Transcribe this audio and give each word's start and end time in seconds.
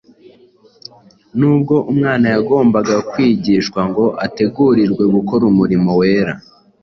Nubwo 1.37 1.75
umwana 1.91 2.25
yagombaga 2.35 2.95
kwigishwa 3.09 3.81
ngo 3.89 4.05
ategurirwe 4.25 5.03
gukora 5.15 5.43
umurimo 5.51 5.89
wera, 5.99 6.33